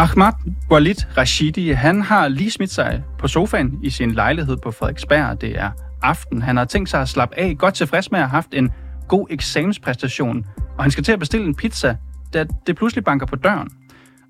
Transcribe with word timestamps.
Ahmad 0.00 0.32
Walid 0.70 1.16
Rashidi, 1.16 1.70
han 1.70 2.02
har 2.02 2.28
lige 2.28 2.50
smidt 2.50 2.70
sig 2.70 3.04
på 3.18 3.28
sofaen 3.28 3.78
i 3.82 3.90
sin 3.90 4.10
lejlighed 4.10 4.56
på 4.56 4.70
Frederiksberg. 4.70 5.40
Det 5.40 5.58
er 5.58 5.70
aften. 6.02 6.42
Han 6.42 6.56
har 6.56 6.64
tænkt 6.64 6.90
sig 6.90 7.00
at 7.00 7.08
slappe 7.08 7.38
af, 7.38 7.58
godt 7.58 7.74
tilfreds 7.74 8.10
med 8.10 8.20
at 8.20 8.24
have 8.24 8.30
haft 8.30 8.54
en 8.54 8.70
god 9.08 9.26
eksamenspræstation, 9.30 10.46
og 10.78 10.84
han 10.84 10.90
skal 10.90 11.04
til 11.04 11.12
at 11.12 11.18
bestille 11.18 11.46
en 11.46 11.54
pizza, 11.54 11.96
da 12.34 12.44
det 12.66 12.76
pludselig 12.76 13.04
banker 13.04 13.26
på 13.26 13.36
døren. 13.36 13.68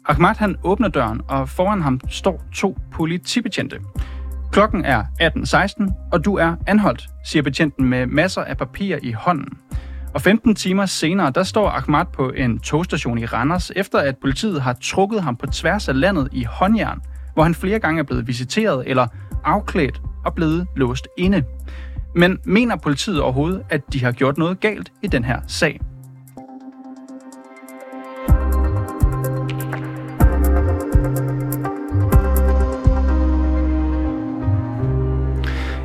Ahmad 0.09 0.35
han 0.39 0.57
åbner 0.65 0.89
døren, 0.89 1.21
og 1.29 1.49
foran 1.49 1.83
ham 1.83 2.01
står 2.09 2.43
to 2.55 2.79
politibetjente. 2.93 3.79
Klokken 4.53 4.85
er 4.85 5.05
18.16, 5.23 5.93
og 6.13 6.25
du 6.25 6.35
er 6.37 6.57
anholdt, 6.67 7.09
siger 7.25 7.43
betjenten 7.43 7.85
med 7.85 8.07
masser 8.07 8.43
af 8.43 8.57
papir 8.57 8.99
i 9.03 9.13
hånden. 9.13 9.59
Og 10.15 10.23
15 10.23 10.55
timer 10.55 10.87
senere, 10.87 11.31
der 11.35 11.43
står 11.43 11.69
Ahmad 11.69 12.05
på 12.13 12.31
en 12.31 12.59
togstation 12.59 13.19
i 13.19 13.25
Randers, 13.25 13.71
efter 13.77 13.99
at 13.99 14.17
politiet 14.21 14.63
har 14.63 14.77
trukket 14.83 15.23
ham 15.23 15.37
på 15.37 15.47
tværs 15.47 15.89
af 15.89 16.01
landet 16.01 16.29
i 16.33 16.45
håndjern, 16.45 17.01
hvor 17.35 17.43
han 17.43 17.55
flere 17.55 17.79
gange 17.79 17.99
er 17.99 18.05
blevet 18.05 18.27
visiteret 18.27 18.85
eller 18.87 19.07
afklædt 19.45 20.01
og 20.25 20.35
blevet 20.35 20.67
låst 20.77 21.09
inde. 21.19 21.43
Men 22.15 22.39
mener 22.45 22.77
politiet 22.77 23.21
overhovedet, 23.21 23.63
at 23.71 23.81
de 23.93 24.05
har 24.05 24.13
gjort 24.13 24.39
noget 24.39 24.61
galt 24.61 24.93
i 25.03 25.07
den 25.07 25.25
her 25.25 25.41
sag? 25.47 25.81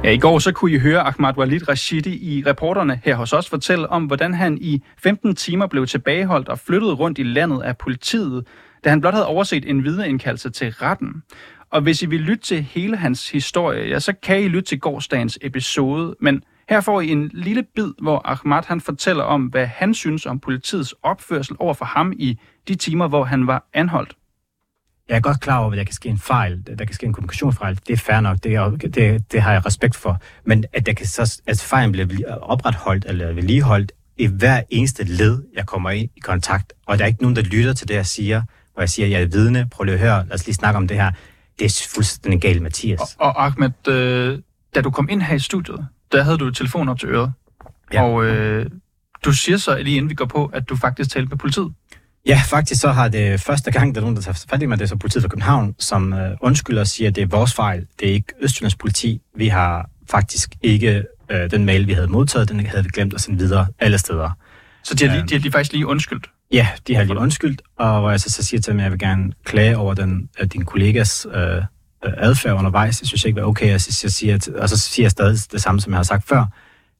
Ja, 0.05 0.09
i 0.09 0.17
går 0.17 0.39
så 0.39 0.51
kunne 0.51 0.71
I 0.71 0.79
høre 0.79 0.99
Ahmad 0.99 1.37
Walid 1.37 1.69
Rashidi 1.69 2.37
i 2.37 2.43
reporterne 2.45 3.01
her 3.03 3.15
hos 3.15 3.33
os 3.33 3.49
fortælle 3.49 3.89
om, 3.89 4.05
hvordan 4.05 4.33
han 4.33 4.57
i 4.61 4.83
15 4.97 5.35
timer 5.35 5.67
blev 5.67 5.87
tilbageholdt 5.87 6.49
og 6.49 6.59
flyttet 6.59 6.99
rundt 6.99 7.19
i 7.19 7.23
landet 7.23 7.61
af 7.61 7.77
politiet, 7.77 8.47
da 8.83 8.89
han 8.89 9.01
blot 9.01 9.13
havde 9.13 9.27
overset 9.27 9.69
en 9.69 9.83
videreindkaldelse 9.83 10.49
til 10.49 10.71
retten. 10.71 11.23
Og 11.69 11.81
hvis 11.81 12.01
I 12.01 12.05
vil 12.05 12.19
lytte 12.19 12.43
til 12.43 12.63
hele 12.63 12.97
hans 12.97 13.29
historie, 13.29 13.89
ja, 13.89 13.99
så 13.99 14.13
kan 14.23 14.41
I 14.41 14.47
lytte 14.47 14.69
til 14.69 14.79
gårdsdagens 14.79 15.39
episode, 15.41 16.15
men 16.21 16.43
her 16.69 16.81
får 16.81 17.01
I 17.01 17.09
en 17.09 17.31
lille 17.33 17.63
bid, 17.75 17.91
hvor 18.01 18.21
Ahmad 18.25 18.63
han 18.67 18.81
fortæller 18.81 19.23
om, 19.23 19.41
hvad 19.41 19.65
han 19.65 19.93
synes 19.93 20.25
om 20.25 20.39
politiets 20.39 20.95
opførsel 21.03 21.55
over 21.59 21.73
for 21.73 21.85
ham 21.85 22.13
i 22.15 22.39
de 22.67 22.75
timer, 22.75 23.07
hvor 23.07 23.23
han 23.23 23.47
var 23.47 23.69
anholdt. 23.73 24.15
Jeg 25.09 25.15
er 25.15 25.19
godt 25.19 25.39
klar 25.39 25.57
over, 25.57 25.71
at 25.71 25.77
der 25.77 25.83
kan 25.83 25.93
ske 25.93 26.09
en 26.09 26.19
fejl, 26.19 26.63
der 26.77 26.85
kan 26.85 26.95
ske 26.95 27.05
en 27.05 27.13
kommunikationsfejl. 27.13 27.79
Det 27.87 27.93
er 27.93 27.97
fair 27.97 28.19
nok, 28.19 28.37
det, 28.43 28.55
er, 28.55 28.69
det, 28.69 29.31
det 29.31 29.41
har 29.41 29.51
jeg 29.51 29.65
respekt 29.65 29.95
for. 29.95 30.21
Men 30.43 30.65
at, 30.73 30.85
der 30.85 30.93
kan 30.93 31.05
så, 31.05 31.41
at 31.47 31.61
fejlen 31.61 32.07
bliver 32.07 32.35
opretholdt 32.35 33.05
eller 33.05 33.33
vedligeholdt 33.33 33.91
i 34.17 34.27
hver 34.27 34.61
eneste 34.69 35.03
led, 35.03 35.43
jeg 35.55 35.65
kommer 35.65 35.89
ind 35.89 36.09
i 36.15 36.19
kontakt, 36.19 36.73
og 36.85 36.97
der 36.97 37.03
er 37.03 37.07
ikke 37.07 37.21
nogen, 37.21 37.35
der 37.35 37.41
lytter 37.41 37.73
til 37.73 37.87
det, 37.87 37.93
jeg 37.93 38.05
siger, 38.05 38.41
hvor 38.73 38.81
jeg 38.81 38.89
siger, 38.89 39.07
jeg 39.07 39.21
er 39.21 39.25
vidne, 39.25 39.67
prøv 39.71 39.83
lige 39.83 39.93
at 39.93 39.99
høre, 39.99 40.25
lad 40.25 40.33
os 40.33 40.45
lige 40.45 40.55
snakke 40.55 40.77
om 40.77 40.87
det 40.87 40.97
her. 40.97 41.11
Det 41.59 41.65
er 41.65 41.87
fuldstændig 41.95 42.41
galt, 42.41 42.61
Mathias. 42.61 42.99
Og, 42.99 43.07
og 43.19 43.45
Ahmed, 43.45 43.87
øh, 43.87 44.39
da 44.75 44.81
du 44.81 44.89
kom 44.89 45.09
ind 45.09 45.21
her 45.21 45.35
i 45.35 45.39
studiet, 45.39 45.87
der 46.11 46.23
havde 46.23 46.37
du 46.37 46.51
telefon 46.51 46.89
op 46.89 46.99
til 46.99 47.09
øret, 47.09 47.31
ja. 47.93 48.03
og 48.03 48.25
øh, 48.25 48.69
du 49.25 49.31
siger 49.31 49.57
så 49.57 49.77
lige 49.77 49.97
inden 49.97 50.09
vi 50.09 50.15
går 50.15 50.25
på, 50.25 50.45
at 50.45 50.69
du 50.69 50.75
faktisk 50.75 51.09
talte 51.09 51.29
med 51.29 51.37
politiet. 51.37 51.73
Ja, 52.27 52.41
faktisk 52.45 52.81
så 52.81 52.91
har 52.91 53.07
det 53.07 53.41
første 53.41 53.71
gang, 53.71 53.95
der 53.95 54.01
er 54.01 54.03
nogen, 54.03 54.15
der 54.15 54.21
tager 54.21 54.45
fat 54.49 54.61
i 54.61 54.65
mig, 54.65 54.79
det 54.79 54.83
er 54.83 54.87
så 54.87 54.95
politiet 54.95 55.21
fra 55.23 55.29
København, 55.29 55.75
som 55.79 56.13
øh, 56.13 56.37
undskylder 56.41 56.81
og 56.81 56.87
siger, 56.87 57.09
at 57.09 57.15
det 57.15 57.21
er 57.21 57.27
vores 57.27 57.53
fejl. 57.53 57.87
Det 57.99 58.09
er 58.09 58.13
ikke 58.13 58.33
Østjyllands 58.41 58.75
politi. 58.75 59.21
Vi 59.35 59.47
har 59.47 59.89
faktisk 60.09 60.55
ikke 60.61 61.03
øh, 61.29 61.51
den 61.51 61.65
mail, 61.65 61.87
vi 61.87 61.93
havde 61.93 62.07
modtaget, 62.07 62.49
den 62.49 62.65
havde 62.65 62.83
vi 62.83 62.89
glemt 62.93 63.13
at 63.13 63.21
sende 63.21 63.39
videre 63.39 63.67
alle 63.79 63.97
steder. 63.97 64.29
Så 64.83 64.95
de 64.95 65.05
har, 65.05 65.11
lige, 65.11 65.19
øhm. 65.19 65.27
de 65.27 65.35
har 65.35 65.39
lige 65.39 65.51
faktisk 65.51 65.71
lige 65.71 65.87
undskyldt? 65.87 66.29
Ja, 66.51 66.67
de 66.87 66.95
har 66.95 67.03
lige 67.03 67.17
undskyldt, 67.17 67.61
og 67.77 67.99
hvor 67.99 68.09
jeg 68.09 68.19
så, 68.19 68.29
så 68.29 68.43
siger 68.43 68.61
til 68.61 68.71
dem, 68.71 68.79
at 68.79 68.83
jeg 68.83 68.91
vil 68.91 68.99
gerne 68.99 69.31
klage 69.43 69.77
over 69.77 69.93
den, 69.93 70.29
øh, 70.39 70.47
din 70.47 70.65
kollegas 70.65 71.27
øh, 71.33 71.63
adfærd 72.17 72.57
undervejs. 72.57 72.99
Det 72.99 73.07
synes 73.07 73.23
jeg 73.23 73.29
ikke 73.29 73.41
var 73.41 73.47
okay, 73.47 73.65
jeg, 73.65 73.71
jeg 74.03 74.11
siger, 74.11 74.49
og 74.57 74.69
så 74.69 74.77
siger 74.77 75.03
jeg 75.03 75.11
stadig 75.11 75.37
det 75.51 75.61
samme, 75.61 75.81
som 75.81 75.93
jeg 75.93 75.97
har 75.97 76.03
sagt 76.03 76.27
før. 76.27 76.45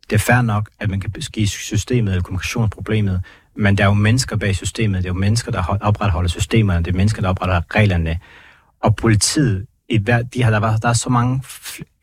Det 0.10 0.16
er 0.16 0.20
fair 0.20 0.42
nok, 0.42 0.70
at 0.80 0.90
man 0.90 1.00
kan 1.00 1.12
give 1.34 1.48
systemet 1.48 2.12
eller 2.12 2.24
kommunikationsproblemet, 2.24 3.22
men 3.58 3.78
der 3.78 3.84
er 3.84 3.88
jo 3.88 3.94
mennesker 3.94 4.36
bag 4.36 4.56
systemet, 4.56 5.04
det 5.04 5.10
er 5.10 5.14
jo 5.14 5.20
mennesker, 5.20 5.52
der 5.52 5.78
opretholder 5.82 6.30
systemerne, 6.30 6.86
det 6.86 6.92
er 6.92 6.98
mennesker, 6.98 7.22
der 7.22 7.30
opretholder 7.30 7.62
reglerne. 7.76 8.20
Og 8.80 8.96
politiet, 8.96 9.66
i 9.90 9.98
hver, 9.98 10.22
de 10.22 10.44
har, 10.44 10.52
der, 10.52 10.60
var, 10.60 10.78
der 10.78 10.90
er 10.90 10.94
så 10.94 11.10
mange 11.10 11.44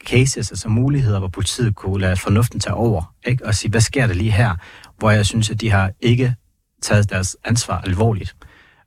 cases, 0.06 0.50
altså 0.50 0.68
muligheder, 0.68 1.18
hvor 1.18 1.28
politiet 1.28 1.74
kunne 1.74 2.00
lade 2.00 2.16
fornuften 2.16 2.60
tage 2.60 2.74
over, 2.74 3.14
ikke? 3.26 3.46
og 3.46 3.54
sige, 3.54 3.70
hvad 3.70 3.80
sker 3.80 4.06
der 4.06 4.14
lige 4.14 4.32
her? 4.32 4.54
Hvor 4.98 5.10
jeg 5.10 5.26
synes, 5.26 5.50
at 5.50 5.60
de 5.60 5.70
har 5.70 5.90
ikke 6.00 6.34
taget 6.82 7.10
deres 7.10 7.36
ansvar 7.44 7.80
alvorligt. 7.80 8.36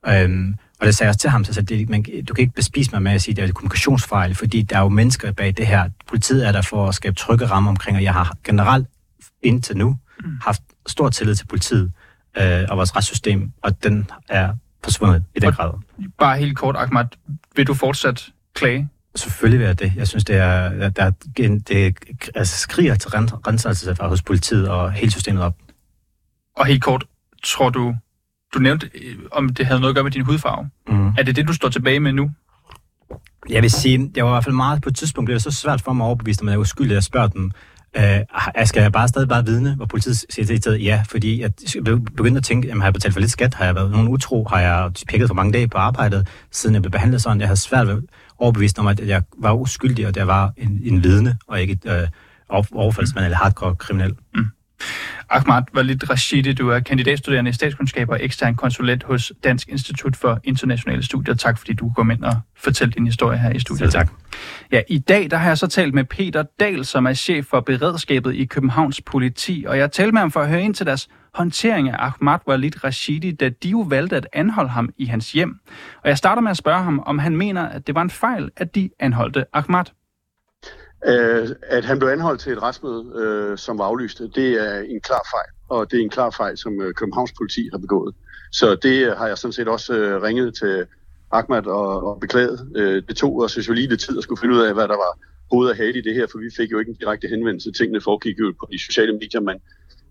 Øhm, 0.07 0.55
og 0.79 0.85
det 0.85 0.95
sagde 0.95 1.07
jeg 1.07 1.09
også 1.09 1.19
til 1.19 1.29
ham, 1.29 1.43
så 1.43 1.61
det, 1.61 1.89
man, 1.89 2.03
du 2.27 2.33
kan 2.33 2.41
ikke 2.41 2.53
bespise 2.53 2.91
mig 2.91 3.01
med 3.01 3.11
at 3.11 3.21
sige, 3.21 3.33
at 3.33 3.35
det 3.35 3.43
er 3.43 3.47
et 3.47 3.53
kommunikationsfejl, 3.53 4.35
fordi 4.35 4.61
der 4.61 4.77
er 4.77 4.81
jo 4.81 4.89
mennesker 4.89 5.31
bag 5.31 5.53
det 5.57 5.67
her. 5.67 5.89
Politiet 6.07 6.47
er 6.47 6.51
der 6.51 6.61
for 6.61 6.87
at 6.87 6.95
skabe 6.95 7.15
trygge 7.15 7.45
rammer 7.45 7.69
omkring, 7.69 7.97
og 7.97 8.03
jeg 8.03 8.13
har 8.13 8.37
generelt 8.43 8.87
indtil 9.43 9.77
nu 9.77 9.97
mm. 10.23 10.37
haft 10.41 10.61
stor 10.87 11.09
tillid 11.09 11.35
til 11.35 11.47
politiet 11.47 11.91
øh, 12.37 12.63
og 12.69 12.77
vores 12.77 12.95
retssystem, 12.95 13.51
og 13.61 13.83
den 13.83 14.09
er 14.29 14.53
forsvundet 14.83 15.23
i 15.35 15.39
den 15.39 15.51
grad. 15.51 15.71
Bare 16.17 16.37
helt 16.37 16.57
kort, 16.57 16.75
Ahmad, 16.75 17.05
vil 17.55 17.67
du 17.67 17.73
fortsat 17.73 18.29
klage? 18.53 18.89
Selvfølgelig 19.15 19.59
vil 19.59 19.65
jeg 19.65 19.79
det. 19.79 19.93
Jeg 19.95 20.07
synes, 20.07 20.25
det 20.25 20.35
er, 20.35 20.89
der, 20.89 21.11
det 21.67 21.97
altså, 22.35 22.57
skriger 22.59 22.95
til 22.95 23.09
renselse 23.09 23.95
fra 23.95 24.07
hos 24.07 24.21
politiet 24.21 24.69
og 24.69 24.91
hele 24.91 25.11
systemet 25.11 25.43
op. 25.43 25.55
Og 26.55 26.65
helt 26.65 26.83
kort, 26.83 27.05
tror 27.43 27.69
du, 27.69 27.95
du 28.53 28.59
nævnte, 28.59 28.89
øh, 28.93 29.17
om 29.31 29.49
det 29.49 29.65
havde 29.65 29.79
noget 29.79 29.91
at 29.91 29.95
gøre 29.95 30.03
med 30.03 30.11
din 30.11 30.21
hudfarve. 30.21 30.69
Mm. 30.87 31.07
Er 31.07 31.23
det 31.23 31.35
det, 31.35 31.47
du 31.47 31.53
står 31.53 31.69
tilbage 31.69 31.99
med 31.99 32.13
nu? 32.13 32.31
Jeg 33.49 33.61
vil 33.61 33.71
sige, 33.71 34.11
det 34.15 34.23
var 34.23 34.29
i 34.29 34.33
hvert 34.33 34.43
fald 34.43 34.55
meget 34.55 34.81
på 34.81 34.89
et 34.89 34.95
tidspunkt, 34.95 35.25
blev 35.25 35.33
det 35.33 35.43
så 35.43 35.51
svært 35.51 35.81
for 35.81 35.93
mig 35.93 36.05
at 36.05 36.07
overbevise 36.07 36.41
om, 36.41 36.47
at 36.47 36.51
jeg 36.51 36.59
var 36.59 36.65
skyldig, 36.65 36.91
at 36.91 36.95
jeg 36.95 37.03
spørger 37.03 37.27
dem, 37.27 37.51
Øh, 37.97 38.65
skal 38.65 38.81
jeg 38.81 38.91
bare 38.91 39.07
stadig 39.07 39.27
bare 39.27 39.45
vidne, 39.45 39.75
hvor 39.75 39.85
politiet 39.85 40.25
siger 40.29 40.59
til? 40.59 40.83
Ja, 40.83 41.03
fordi 41.09 41.41
jeg 41.41 41.51
begyndte 42.17 42.37
at 42.37 42.43
tænke, 42.43 42.67
jamen, 42.67 42.81
har 42.81 42.87
jeg 42.87 42.93
betalt 42.93 43.13
for 43.13 43.19
lidt 43.19 43.31
skat? 43.31 43.53
Har 43.53 43.65
jeg 43.65 43.75
været 43.75 43.91
nogen 43.91 44.07
utro? 44.07 44.47
Har 44.49 44.59
jeg 44.59 44.91
pækket 45.07 45.27
for 45.29 45.35
mange 45.35 45.53
dage 45.53 45.67
på 45.67 45.77
arbejdet, 45.77 46.27
siden 46.51 46.73
jeg 46.73 46.81
blev 46.81 46.91
behandlet 46.91 47.21
sådan? 47.21 47.39
Jeg 47.39 47.47
havde 47.47 47.59
svært 47.59 47.87
ved 47.87 48.01
overbevist 48.37 48.79
om, 48.79 48.87
at 48.87 49.07
jeg 49.07 49.23
var 49.37 49.53
uskyldig, 49.53 50.05
og 50.05 50.09
at 50.09 50.17
jeg 50.17 50.27
var 50.27 50.53
en, 50.57 50.81
en 50.83 51.03
vidne, 51.03 51.37
og 51.47 51.61
ikke 51.61 51.73
et 51.73 51.85
øh, 51.85 52.07
overfaldsmand 52.49 53.23
mm. 53.23 53.25
eller 53.25 53.37
hardcore 53.37 53.75
kriminel. 53.75 54.13
Mm. 54.35 54.45
Ahmad 55.29 55.63
Walid 55.75 56.09
Rashidi, 56.09 56.53
du 56.53 56.69
er 56.69 56.79
kandidatstuderende 56.79 57.49
i 57.49 57.53
statskundskab 57.53 58.09
og 58.09 58.23
ekstern 58.23 58.55
konsulent 58.55 59.03
hos 59.03 59.33
Dansk 59.43 59.69
Institut 59.69 60.15
for 60.15 60.39
Internationale 60.43 61.03
Studier. 61.03 61.35
Tak 61.35 61.57
fordi 61.57 61.73
du 61.73 61.91
kom 61.95 62.11
ind 62.11 62.23
og 62.23 62.33
fortalte 62.57 62.95
din 62.95 63.05
historie 63.05 63.37
her 63.37 63.51
i 63.51 63.59
studiet. 63.59 63.91
tak. 63.91 64.09
Ja, 64.71 64.81
i 64.87 64.99
dag 64.99 65.31
der 65.31 65.37
har 65.37 65.47
jeg 65.47 65.57
så 65.57 65.67
talt 65.67 65.93
med 65.93 66.03
Peter 66.03 66.43
Dahl, 66.59 66.85
som 66.85 67.05
er 67.05 67.13
chef 67.13 67.45
for 67.45 67.59
beredskabet 67.59 68.35
i 68.35 68.45
Københavns 68.45 69.01
politi, 69.01 69.65
og 69.67 69.77
jeg 69.77 69.91
talte 69.91 70.11
med 70.11 70.19
ham 70.19 70.31
for 70.31 70.39
at 70.41 70.49
høre 70.49 70.61
ind 70.61 70.73
til 70.73 70.85
deres 70.85 71.07
håndtering 71.33 71.89
af 71.89 71.95
Ahmad 71.99 72.39
Walid 72.47 72.83
Rashidi, 72.83 73.31
da 73.31 73.49
de 73.49 73.69
jo 73.69 73.79
valgte 73.79 74.17
at 74.17 74.27
anholde 74.33 74.69
ham 74.69 74.89
i 74.97 75.05
hans 75.05 75.31
hjem. 75.31 75.59
Og 76.03 76.09
jeg 76.09 76.17
starter 76.17 76.41
med 76.41 76.51
at 76.51 76.57
spørge 76.57 76.83
ham, 76.83 77.03
om 77.05 77.19
han 77.19 77.37
mener, 77.37 77.61
at 77.61 77.87
det 77.87 77.95
var 77.95 78.01
en 78.01 78.09
fejl, 78.09 78.49
at 78.57 78.75
de 78.75 78.89
anholdte 78.99 79.45
Ahmad. 79.53 79.85
Øh, 81.07 81.49
at 81.61 81.85
han 81.85 81.99
blev 81.99 82.09
anholdt 82.09 82.41
til 82.41 82.51
et 82.51 82.61
retsmøde, 82.61 83.05
øh, 83.15 83.57
som 83.57 83.77
var 83.77 83.85
aflyst, 83.85 84.21
det 84.35 84.49
er 84.67 84.79
en 84.79 85.01
klar 85.01 85.27
fejl, 85.33 85.51
og 85.69 85.91
det 85.91 85.99
er 85.99 86.03
en 86.03 86.09
klar 86.09 86.29
fejl, 86.29 86.57
som 86.57 86.81
øh, 86.81 86.93
Københavns 86.93 87.33
politi 87.37 87.69
har 87.71 87.77
begået. 87.77 88.15
Så 88.51 88.75
det 88.75 89.17
har 89.17 89.27
jeg 89.27 89.37
sådan 89.37 89.53
set 89.53 89.67
også 89.67 89.93
øh, 89.93 90.21
ringet 90.21 90.55
til 90.55 90.85
Ahmad 91.31 91.65
og, 91.65 92.03
og 92.07 92.19
beklaget. 92.19 92.69
Øh, 92.75 93.03
det 93.07 93.15
tog 93.15 93.41
os 93.41 93.67
jo 93.67 93.73
lige 93.73 93.87
lidt 93.87 94.01
tid 94.01 94.17
at 94.17 94.23
skulle 94.23 94.41
finde 94.41 94.55
ud 94.55 94.61
af, 94.61 94.73
hvad 94.73 94.87
der 94.87 94.97
var 95.05 95.19
hoved 95.51 95.69
og 95.69 95.75
hale 95.75 95.99
i 95.99 96.01
det 96.01 96.13
her, 96.13 96.27
for 96.31 96.37
vi 96.37 96.49
fik 96.57 96.71
jo 96.71 96.79
ikke 96.79 96.89
en 96.89 96.97
direkte 96.99 97.27
henvendelse. 97.27 97.71
Tingene 97.71 98.01
foregik 98.01 98.39
jo 98.39 98.53
på 98.59 98.67
de 98.71 98.79
sociale 98.79 99.13
medier, 99.13 99.41
men 99.41 99.57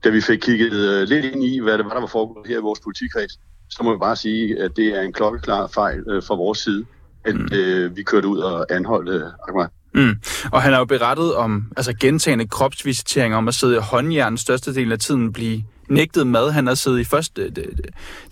da 0.04 0.08
vi 0.08 0.20
fik 0.20 0.38
kigget 0.38 0.72
øh, 0.72 1.08
lidt 1.08 1.24
ind 1.24 1.44
i, 1.44 1.60
hvad 1.60 1.78
det 1.78 1.84
var, 1.84 1.92
der 1.92 2.00
var 2.00 2.06
foregået 2.06 2.46
her 2.46 2.58
i 2.58 2.62
vores 2.62 2.80
politikreds, 2.80 3.40
så 3.70 3.82
må 3.82 3.92
vi 3.92 3.98
bare 3.98 4.16
sige, 4.16 4.62
at 4.62 4.76
det 4.76 4.88
er 4.98 5.00
en 5.00 5.12
klokkeklar 5.12 5.66
fejl 5.66 6.04
øh, 6.10 6.22
fra 6.22 6.34
vores 6.34 6.58
side, 6.58 6.84
at 7.24 7.34
mm. 7.34 7.48
øh, 7.54 7.96
vi 7.96 8.02
kørte 8.02 8.28
ud 8.28 8.38
og 8.38 8.74
anholdte 8.74 9.24
Ahmad. 9.48 9.66
Mm. 9.94 10.20
Og 10.52 10.62
han 10.62 10.72
har 10.72 10.78
jo 10.78 10.84
berettet 10.84 11.34
om 11.34 11.64
altså 11.76 11.94
gentagende 12.00 12.48
kropsvisiteringer, 12.48 13.38
om 13.38 13.48
at 13.48 13.54
sidde 13.54 13.76
i 13.76 13.78
håndjern 13.78 14.38
størstedelen 14.38 14.92
af 14.92 14.98
tiden, 14.98 15.32
blive 15.32 15.64
nægtet 15.88 16.26
mad. 16.26 16.50
Han 16.50 16.66
har 16.66 16.74
siddet 16.74 17.00
i 17.00 17.04
første 17.04 17.42
øh, 17.42 17.52
øh, 17.56 17.78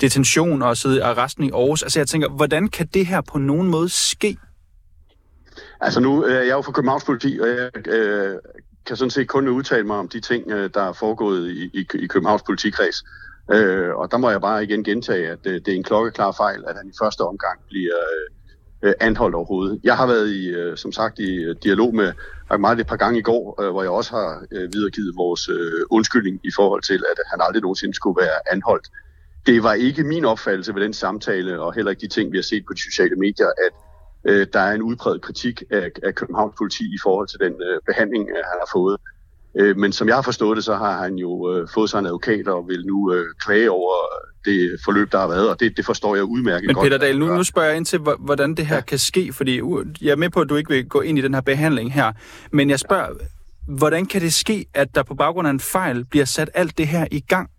detention 0.00 0.62
og 0.62 0.76
siddet 0.76 0.96
i 0.96 1.00
arresten 1.00 1.44
i 1.44 1.50
Aarhus. 1.50 1.82
Altså 1.82 2.00
jeg 2.00 2.08
tænker, 2.08 2.28
hvordan 2.28 2.68
kan 2.68 2.86
det 2.94 3.06
her 3.06 3.20
på 3.20 3.38
nogen 3.38 3.68
måde 3.68 3.88
ske? 3.88 4.36
Altså 5.80 6.00
nu 6.00 6.26
øh, 6.26 6.34
jeg 6.34 6.48
er 6.48 6.54
jo 6.54 6.62
fra 6.62 6.72
Københavns 6.72 7.04
politi, 7.04 7.38
og 7.42 7.48
jeg 7.48 7.88
øh, 7.88 8.36
kan 8.86 8.96
sådan 8.96 9.10
set 9.10 9.28
kun 9.28 9.48
udtale 9.48 9.86
mig 9.86 9.96
om 9.96 10.08
de 10.08 10.20
ting, 10.20 10.50
der 10.50 10.82
er 10.88 10.92
foregået 10.92 11.50
i, 11.50 11.64
i, 11.64 11.86
i 11.94 12.06
Københavns 12.06 12.42
politikreds. 12.42 13.04
Øh, 13.52 13.94
og 13.94 14.10
der 14.10 14.16
må 14.16 14.30
jeg 14.30 14.40
bare 14.40 14.64
igen 14.64 14.84
gentage, 14.84 15.30
at 15.30 15.38
øh, 15.46 15.54
det 15.54 15.68
er 15.68 15.76
en 15.76 15.82
klokkeklar 15.82 16.32
fejl, 16.32 16.64
at 16.68 16.76
han 16.76 16.88
i 16.88 16.96
første 17.02 17.20
omgang 17.20 17.60
bliver... 17.68 17.96
Øh, 17.96 18.41
øh, 18.82 18.92
anholdt 19.00 19.34
overhovedet. 19.34 19.80
Jeg 19.84 19.96
har 19.96 20.06
været 20.06 20.28
i, 20.28 20.48
øh, 20.48 20.76
som 20.76 20.92
sagt 20.92 21.18
i 21.18 21.34
øh, 21.34 21.56
dialog 21.62 21.94
med 21.94 22.12
Ahmad 22.50 22.78
et 22.78 22.86
par 22.86 22.96
gange 22.96 23.18
i 23.18 23.22
går, 23.22 23.62
øh, 23.62 23.70
hvor 23.70 23.82
jeg 23.82 23.90
også 23.90 24.10
har 24.10 24.44
øh, 24.52 24.72
videregivet 24.72 25.16
vores 25.16 25.48
øh, 25.48 25.82
undskyldning 25.90 26.40
i 26.44 26.50
forhold 26.56 26.82
til, 26.82 26.94
at 27.12 27.18
han 27.30 27.40
aldrig 27.42 27.62
nogensinde 27.62 27.94
skulle 27.94 28.16
være 28.20 28.52
anholdt. 28.52 28.86
det 29.46 29.62
var 29.62 29.72
ikke 29.72 30.04
min 30.04 30.24
opfattelse 30.24 30.74
ved 30.74 30.82
den 30.82 30.92
samtale, 30.92 31.60
og 31.60 31.74
heller 31.74 31.90
ikke 31.90 32.00
de 32.00 32.08
ting, 32.08 32.32
vi 32.32 32.36
har 32.36 32.42
set 32.42 32.64
på 32.66 32.72
de 32.72 32.82
sociale 32.82 33.16
medier, 33.16 33.46
at 33.66 33.74
øh, 34.24 34.46
der 34.52 34.60
er 34.60 34.72
en 34.72 34.82
udbredt 34.82 35.22
kritik 35.22 35.62
af, 35.70 35.90
af 36.02 36.14
Københavns 36.14 36.54
politi 36.58 36.84
i 36.84 36.98
forhold 37.02 37.28
til 37.28 37.38
den 37.40 37.52
øh, 37.52 37.80
behandling, 37.86 38.28
øh, 38.28 38.42
han 38.50 38.58
har 38.62 38.70
fået. 38.72 38.96
Øh, 39.54 39.76
men 39.76 39.92
som 39.92 40.08
jeg 40.08 40.16
har 40.16 40.22
forstået 40.22 40.56
det, 40.56 40.64
så 40.64 40.74
har 40.74 41.02
han 41.02 41.14
jo 41.14 41.54
øh, 41.54 41.68
fået 41.74 41.90
sig 41.90 41.98
en 41.98 42.06
advokat 42.06 42.48
og 42.48 42.68
vil 42.68 42.86
nu 42.86 43.12
øh, 43.14 43.24
klage 43.38 43.70
over 43.70 43.94
det 44.44 44.80
forløb, 44.84 45.12
der 45.12 45.18
har 45.18 45.28
været, 45.28 45.48
og 45.48 45.60
det, 45.60 45.76
det 45.76 45.84
forstår 45.84 46.14
jeg 46.14 46.24
udmærket 46.24 46.66
Men 46.66 46.74
godt. 46.74 46.84
Peter 46.84 46.98
Dahl, 46.98 47.18
nu, 47.18 47.26
nu 47.26 47.44
spørger 47.44 47.68
jeg 47.68 47.76
ind 47.76 47.86
til, 47.86 47.98
hvordan 48.18 48.54
det 48.54 48.66
her 48.66 48.76
ja. 48.76 48.80
kan 48.80 48.98
ske, 48.98 49.32
fordi 49.32 49.60
jeg 50.00 50.10
er 50.10 50.16
med 50.16 50.30
på, 50.30 50.40
at 50.40 50.48
du 50.48 50.56
ikke 50.56 50.70
vil 50.70 50.88
gå 50.88 51.00
ind 51.00 51.18
i 51.18 51.20
den 51.22 51.34
her 51.34 51.40
behandling 51.40 51.92
her, 51.92 52.12
men 52.52 52.70
jeg 52.70 52.78
spørger, 52.78 53.08
hvordan 53.68 54.06
kan 54.06 54.20
det 54.20 54.32
ske, 54.32 54.66
at 54.74 54.94
der 54.94 55.02
på 55.02 55.14
baggrund 55.14 55.48
af 55.48 55.52
en 55.52 55.60
fejl 55.60 56.04
bliver 56.04 56.24
sat 56.24 56.50
alt 56.54 56.78
det 56.78 56.86
her 56.88 57.06
i 57.10 57.20
gang? 57.20 57.50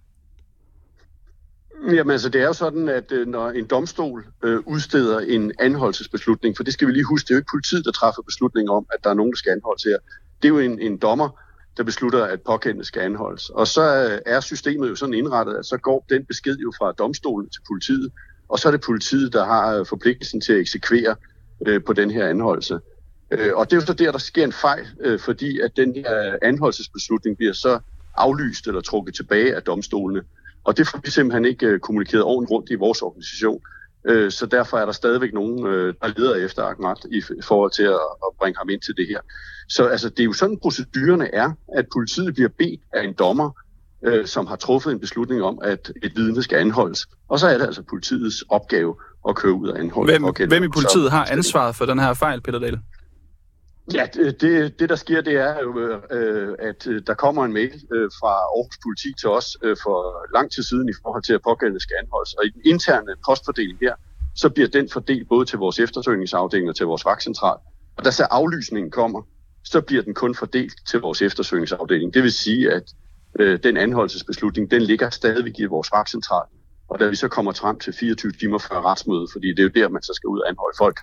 Jamen 1.87 2.11
altså, 2.11 2.29
det 2.29 2.41
er 2.41 2.45
jo 2.45 2.53
sådan, 2.53 2.89
at 2.89 3.11
øh, 3.11 3.27
når 3.27 3.49
en 3.49 3.65
domstol 3.65 4.25
øh, 4.43 4.59
udsteder 4.65 5.19
en 5.19 5.51
anholdelsesbeslutning, 5.59 6.57
for 6.57 6.63
det 6.63 6.73
skal 6.73 6.87
vi 6.87 6.93
lige 6.93 7.03
huske, 7.03 7.27
det 7.27 7.31
er 7.31 7.35
jo 7.35 7.39
ikke 7.39 7.51
politiet, 7.53 7.85
der 7.85 7.91
træffer 7.91 8.21
beslutning 8.21 8.69
om, 8.69 8.85
at 8.93 9.03
der 9.03 9.09
er 9.09 9.13
nogen, 9.13 9.31
der 9.31 9.37
skal 9.37 9.51
anholdes 9.51 9.83
her. 9.83 9.97
Det 10.41 10.47
er 10.47 10.49
jo 10.49 10.59
en, 10.59 10.79
en 10.79 10.97
dommer, 10.97 11.29
der 11.77 11.83
beslutter, 11.83 12.25
at 12.25 12.41
pågældende 12.41 12.85
skal 12.85 13.01
anholdes. 13.01 13.49
Og 13.49 13.67
så 13.67 14.09
øh, 14.11 14.19
er 14.25 14.39
systemet 14.39 14.89
jo 14.89 14.95
sådan 14.95 15.13
indrettet, 15.13 15.55
at 15.55 15.65
så 15.65 15.77
går 15.77 16.05
den 16.09 16.25
besked 16.25 16.57
jo 16.57 16.73
fra 16.77 16.91
domstolen 16.91 17.49
til 17.49 17.61
politiet, 17.67 18.11
og 18.49 18.59
så 18.59 18.67
er 18.67 18.71
det 18.71 18.81
politiet, 18.81 19.33
der 19.33 19.45
har 19.45 19.77
øh, 19.77 19.85
forpligtelsen 19.85 20.41
til 20.41 20.53
at 20.53 20.59
eksekvere 20.59 21.15
øh, 21.67 21.83
på 21.83 21.93
den 21.93 22.11
her 22.11 22.27
anholdelse. 22.27 22.79
Øh, 23.31 23.51
og 23.55 23.69
det 23.69 23.75
er 23.75 23.81
jo 23.81 23.85
så 23.85 23.93
der, 23.93 24.11
der 24.11 24.17
sker 24.17 24.43
en 24.43 24.53
fejl, 24.53 24.87
øh, 24.99 25.19
fordi 25.19 25.59
at 25.59 25.71
den 25.77 25.95
her 25.95 26.37
anholdelsesbeslutning 26.41 27.37
bliver 27.37 27.53
så 27.53 27.79
aflyst 28.15 28.67
eller 28.67 28.81
trukket 28.81 29.15
tilbage 29.15 29.55
af 29.55 29.61
domstolene. 29.61 30.21
Og 30.63 30.77
det 30.77 30.87
får 30.87 30.99
vi 31.03 31.11
simpelthen 31.11 31.45
ikke 31.45 31.65
øh, 31.65 31.79
kommunikeret 31.79 32.23
ordentligt 32.23 32.51
rundt 32.51 32.69
i 32.69 32.75
vores 32.75 33.01
organisation. 33.01 33.61
Øh, 34.09 34.31
så 34.31 34.45
derfor 34.45 34.77
er 34.77 34.85
der 34.85 34.91
stadigvæk 34.91 35.33
nogen, 35.33 35.67
øh, 35.67 35.93
der 36.01 36.07
leder 36.17 36.35
efter 36.35 36.63
Ahmad 36.63 36.95
i 37.11 37.21
forhold 37.43 37.71
til 37.71 37.83
at, 37.83 37.99
at 38.25 38.29
bringe 38.39 38.57
ham 38.57 38.69
ind 38.69 38.81
til 38.81 38.93
det 38.97 39.07
her. 39.07 39.19
Så 39.69 39.87
altså, 39.87 40.09
det 40.09 40.19
er 40.19 40.23
jo 40.23 40.33
sådan, 40.33 40.57
procedurerne 40.61 41.35
er, 41.35 41.51
at 41.77 41.85
politiet 41.93 42.33
bliver 42.33 42.49
bedt 42.49 42.81
af 42.93 43.03
en 43.03 43.13
dommer, 43.13 43.49
øh, 44.05 44.25
som 44.25 44.47
har 44.47 44.55
truffet 44.55 44.91
en 44.91 44.99
beslutning 44.99 45.43
om, 45.43 45.59
at 45.61 45.91
et 46.03 46.11
vidne 46.15 46.43
skal 46.43 46.57
anholdes. 46.57 47.07
Og 47.29 47.39
så 47.39 47.47
er 47.47 47.57
det 47.57 47.65
altså 47.65 47.83
politiets 47.89 48.43
opgave 48.49 48.95
at 49.29 49.35
køre 49.35 49.53
ud 49.53 49.67
og 49.67 49.79
anholde. 49.79 50.11
Hvem, 50.11 50.47
hvem 50.47 50.63
i 50.63 50.67
politiet 50.67 51.11
har 51.11 51.25
ansvaret 51.25 51.75
for 51.75 51.85
den 51.85 51.99
her 51.99 52.13
fejl, 52.13 52.41
Peter 52.41 52.59
Dahl? 52.59 52.79
Ja, 53.91 54.07
det, 54.13 54.79
det 54.79 54.89
der 54.89 54.95
sker, 54.95 55.21
det 55.21 55.35
er 55.35 55.59
jo, 55.59 55.79
øh, 56.11 56.55
at 56.59 56.87
øh, 56.87 57.01
der 57.07 57.13
kommer 57.13 57.45
en 57.45 57.53
mail 57.53 57.73
øh, 57.93 58.09
fra 58.19 58.33
Aarhus 58.55 58.77
Politi 58.83 59.13
til 59.19 59.29
os 59.29 59.57
øh, 59.63 59.77
for 59.83 60.27
lang 60.37 60.51
tid 60.51 60.63
siden 60.63 60.89
i 60.89 60.93
forhold 61.01 61.23
til, 61.23 61.33
at 61.33 61.41
pågældende 61.41 61.81
skal 61.81 61.95
anholdes. 62.01 62.33
Og 62.33 62.45
i 62.45 62.49
den 62.49 62.61
interne 62.65 63.11
postfordeling 63.27 63.77
her, 63.81 63.95
så 64.35 64.49
bliver 64.49 64.67
den 64.67 64.89
fordelt 64.89 65.29
både 65.29 65.45
til 65.45 65.59
vores 65.59 65.79
eftersøgningsafdeling 65.79 66.69
og 66.69 66.75
til 66.75 66.85
vores 66.85 67.05
vagtcentral. 67.05 67.57
Og 67.97 68.05
da 68.05 68.11
så 68.11 68.23
aflysningen 68.23 68.91
kommer, 68.91 69.21
så 69.63 69.81
bliver 69.81 70.03
den 70.03 70.13
kun 70.13 70.35
fordelt 70.35 70.73
til 70.87 70.99
vores 70.99 71.21
eftersøgningsafdeling. 71.21 72.13
Det 72.13 72.23
vil 72.23 72.31
sige, 72.31 72.71
at 72.71 72.83
øh, 73.39 73.59
den 73.63 73.77
anholdelsesbeslutning, 73.77 74.71
den 74.71 74.81
ligger 74.81 75.09
stadigvæk 75.09 75.59
i 75.59 75.65
vores 75.65 75.91
vagtcentral. 75.91 76.47
Og 76.89 76.99
da 76.99 77.07
vi 77.07 77.15
så 77.15 77.27
kommer 77.27 77.51
frem 77.51 77.79
til 77.79 77.93
24 77.93 78.31
timer 78.31 78.57
før 78.57 78.81
retsmødet, 78.85 79.29
fordi 79.31 79.47
det 79.47 79.59
er 79.59 79.63
jo 79.63 79.69
der, 79.69 79.89
man 79.89 80.01
så 80.01 80.13
skal 80.13 80.27
ud 80.27 80.39
og 80.39 80.49
anholde 80.49 80.77
folk, 80.77 80.99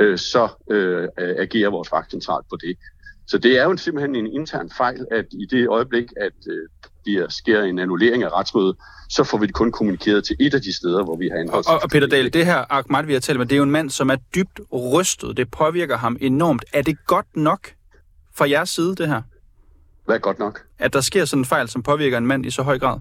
øh, 0.00 0.18
så 0.18 0.48
øh, 0.70 1.08
agerer 1.18 1.70
vores 1.70 1.92
vagtcentral 1.92 2.42
på 2.50 2.56
det. 2.60 2.76
Så 3.26 3.38
det 3.38 3.58
er 3.58 3.64
jo 3.64 3.76
simpelthen 3.76 4.16
en 4.16 4.26
intern 4.26 4.70
fejl, 4.76 5.06
at 5.10 5.26
i 5.30 5.46
det 5.50 5.68
øjeblik, 5.68 6.04
at 6.20 6.32
øh, 6.50 6.68
der 7.06 7.28
sker 7.28 7.62
en 7.62 7.78
annullering 7.78 8.22
af 8.22 8.32
retsmødet, 8.32 8.76
så 9.08 9.24
får 9.24 9.38
vi 9.38 9.46
det 9.46 9.54
kun 9.54 9.72
kommunikeret 9.72 10.24
til 10.24 10.36
et 10.40 10.54
af 10.54 10.60
de 10.62 10.76
steder, 10.76 11.04
hvor 11.04 11.16
vi 11.16 11.28
har 11.28 11.38
anholdt. 11.38 11.68
Og, 11.68 11.80
og 11.82 11.90
Peter 11.90 12.06
Dahl, 12.06 12.32
det 12.32 12.46
her 12.46 12.64
Ahmad, 12.70 13.04
vi 13.04 13.12
har 13.12 13.20
talt 13.20 13.38
med, 13.38 13.46
det 13.46 13.52
er 13.52 13.56
jo 13.56 13.62
en 13.62 13.70
mand, 13.70 13.90
som 13.90 14.10
er 14.10 14.16
dybt 14.34 14.60
rystet. 14.72 15.36
Det 15.36 15.50
påvirker 15.50 15.96
ham 15.96 16.16
enormt. 16.20 16.64
Er 16.72 16.82
det 16.82 17.06
godt 17.06 17.36
nok 17.36 17.70
fra 18.34 18.48
jeres 18.50 18.70
side, 18.70 18.96
det 18.96 19.08
her? 19.08 19.22
Hvad 20.04 20.14
er 20.14 20.18
godt 20.18 20.38
nok? 20.38 20.62
At 20.78 20.92
der 20.92 21.00
sker 21.00 21.24
sådan 21.24 21.40
en 21.40 21.44
fejl, 21.44 21.68
som 21.68 21.82
påvirker 21.82 22.18
en 22.18 22.26
mand 22.26 22.46
i 22.46 22.50
så 22.50 22.62
høj 22.62 22.78
grad? 22.78 22.98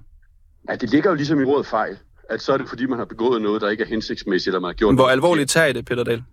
Ja, 0.70 0.76
det 0.76 0.90
ligger 0.90 1.10
jo 1.10 1.16
ligesom 1.16 1.42
i 1.42 1.44
ordet 1.44 1.66
fejl. 1.66 1.98
At 2.30 2.42
så 2.42 2.54
er 2.54 2.58
det, 2.58 2.70
fordi 2.70 2.86
man 2.86 2.98
har 2.98 3.06
begået 3.06 3.42
noget, 3.42 3.62
der 3.62 3.70
ikke 3.70 3.84
er 3.84 3.88
hensigtsmæssigt, 3.88 4.48
eller 4.48 4.60
man 4.60 4.68
har 4.68 4.74
gjort 4.74 4.96
Hvor 4.96 5.08
alvorligt 5.08 5.50
tager 5.50 5.68
I 5.68 5.74
det, 5.74 5.86
Peter 5.86 6.04
Dahl? 6.04 6.24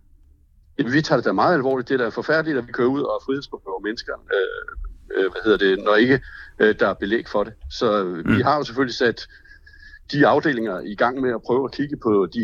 Vi 0.77 1.03
tager 1.03 1.17
det 1.17 1.25
da 1.25 1.33
meget 1.33 1.55
alvorligt. 1.55 1.89
Det 1.89 2.01
er 2.01 2.05
da 2.05 2.09
forfærdeligt, 2.09 2.59
at 2.59 2.67
vi 2.67 2.73
kører 2.73 2.89
ud 2.89 3.03
og 3.03 3.23
frihedsberøver 3.27 3.81
mennesker, 3.81 4.13
øh, 4.37 5.25
øh, 5.25 5.31
hvad 5.31 5.43
hedder 5.45 5.59
det, 5.59 5.85
når 5.85 5.95
ikke 5.95 6.21
øh, 6.59 6.75
der 6.81 6.89
er 6.89 6.95
belæg 6.95 7.29
for 7.29 7.45
det. 7.45 7.53
Så 7.71 8.05
mm. 8.05 8.37
vi 8.37 8.43
har 8.43 8.57
jo 8.57 8.65
selvfølgelig 8.65 8.95
sat 8.95 9.27
de 10.13 10.27
afdelinger 10.27 10.81
i 10.81 10.95
gang 10.95 11.21
med 11.21 11.31
at 11.35 11.43
prøve 11.47 11.65
at 11.65 11.73
kigge 11.73 11.97
på 11.97 12.27
de 12.35 12.41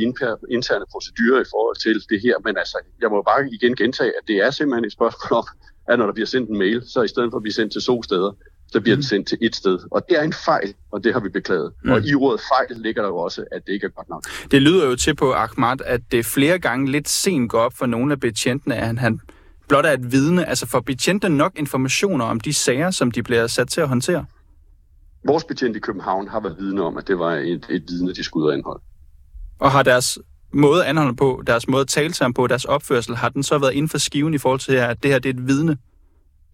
interne 0.51 0.85
procedurer 0.93 1.41
i 1.41 1.51
forhold 1.53 1.77
til 1.77 1.97
det 2.11 2.21
her. 2.21 2.35
Men 2.45 2.57
altså, 2.57 2.79
jeg 3.01 3.11
må 3.11 3.23
bare 3.23 3.49
igen 3.53 3.77
gentage, 3.77 4.13
at 4.19 4.29
det 4.29 4.37
er 4.37 4.51
simpelthen 4.51 4.85
et 4.85 4.93
spørgsmål 4.93 5.39
om, 5.39 5.47
at 5.89 5.99
når 5.99 6.07
der 6.07 6.13
bliver 6.13 6.27
sendt 6.27 6.51
en 6.51 6.59
mail, 6.59 6.83
så 6.93 7.03
i 7.03 7.09
stedet 7.09 7.31
for 7.31 7.37
at 7.37 7.43
blive 7.43 7.53
sendt 7.53 7.73
til 7.73 7.83
to 7.83 8.03
steder, 8.03 8.33
så 8.73 8.81
bliver 8.81 8.97
den 8.97 9.03
sendt 9.03 9.29
til 9.29 9.39
et 9.41 9.57
sted. 9.57 9.79
Og 9.91 10.03
det 10.09 10.19
er 10.19 10.23
en 10.23 10.33
fejl, 10.33 10.75
og 10.91 11.05
det 11.05 11.13
har 11.13 11.21
vi 11.21 11.29
beklaget. 11.29 11.73
Mm. 11.85 11.91
Og 11.91 12.01
i 12.07 12.15
ordet 12.15 12.41
fejl 12.41 12.81
ligger 12.83 13.03
der 13.03 13.09
jo 13.09 13.17
også, 13.17 13.45
at 13.53 13.67
det 13.67 13.73
ikke 13.73 13.87
er 13.87 13.91
godt 13.91 14.09
nok. 14.09 14.25
Det 14.51 14.63
lyder 14.63 14.87
jo 14.87 14.97
til 14.97 15.15
på 15.15 15.33
Ahmad, 15.33 15.77
at 15.85 16.01
det 16.13 16.27
flere 16.27 16.59
gange 16.59 16.91
lidt 16.91 17.09
sent 17.09 17.51
går 17.51 17.61
op 17.61 17.73
for 17.79 17.87
nogle 17.87 18.13
af 18.13 18.21
betjentene, 18.21 18.77
at 18.77 18.87
han, 18.87 18.99
han 18.99 19.21
blot 19.69 19.87
er 19.87 19.93
et 19.93 20.13
vidne. 20.13 20.49
Altså 20.49 20.67
får 20.67 20.81
betjentene 20.81 21.37
nok 21.37 21.53
informationer 21.57 22.25
om 22.25 22.41
de 22.41 22.53
sager, 22.53 22.91
som 22.91 23.11
de 23.11 23.23
bliver 23.23 23.47
sat 23.47 23.69
til 23.69 23.81
at 23.81 23.89
håndtere? 23.89 24.25
Vores 25.25 25.45
betjent 25.45 25.77
i 25.77 25.81
København 25.81 26.29
har 26.29 26.41
været 26.41 26.57
vidne 26.59 26.83
om, 26.83 26.97
at 26.97 27.09
det 27.09 27.19
var 27.19 27.35
et, 27.35 27.67
et 27.71 27.85
vidne, 27.89 28.15
de 28.15 28.25
skulle 28.25 28.55
anholde. 28.55 28.83
Og 29.59 29.71
har 29.71 29.83
deres 29.83 30.19
måde 30.53 30.83
at 30.85 30.91
anholde 30.91 31.17
på, 31.17 31.43
deres 31.47 31.69
måde 31.69 31.81
at 31.81 31.89
tale 31.89 32.13
til 32.13 32.25
ham 32.25 32.35
på, 32.35 32.47
deres 32.47 32.65
opførsel, 32.65 33.17
har 33.17 33.29
den 33.29 33.43
så 33.43 33.59
været 33.59 33.73
inden 33.73 33.89
for 33.89 33.99
skiven 33.99 34.35
i 34.35 34.39
forhold 34.39 34.61
til, 34.61 34.73
at 34.73 35.03
det 35.03 35.11
her 35.11 35.19
det 35.19 35.29
er 35.29 35.35
et 35.35 35.47
vidne? 35.47 35.77